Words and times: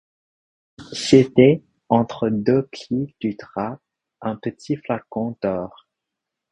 C'était, 0.93 1.61
entre 1.87 2.29
deux 2.29 2.65
plis 2.65 3.13
du 3.19 3.35
drap, 3.35 3.79
un 4.21 4.35
petit 4.35 4.75
flacon 4.75 5.37
d'or. 5.43 5.85